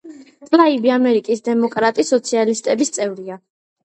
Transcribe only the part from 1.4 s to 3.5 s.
დემოკრატი სოციალისტების წევრია.